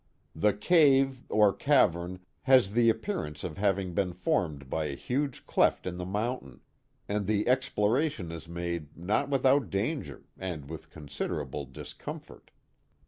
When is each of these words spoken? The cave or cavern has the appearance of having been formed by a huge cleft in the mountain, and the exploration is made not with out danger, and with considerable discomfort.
The 0.35 0.53
cave 0.53 1.25
or 1.29 1.53
cavern 1.53 2.21
has 2.49 2.71
the 2.71 2.89
appearance 2.89 3.43
of 3.43 3.59
having 3.59 3.93
been 3.93 4.13
formed 4.13 4.67
by 4.67 4.85
a 4.85 4.95
huge 4.95 5.45
cleft 5.45 5.85
in 5.85 5.97
the 5.97 6.07
mountain, 6.07 6.61
and 7.07 7.27
the 7.27 7.47
exploration 7.47 8.31
is 8.31 8.49
made 8.49 8.97
not 8.97 9.29
with 9.29 9.45
out 9.45 9.69
danger, 9.69 10.23
and 10.39 10.67
with 10.67 10.89
considerable 10.89 11.65
discomfort. 11.65 12.49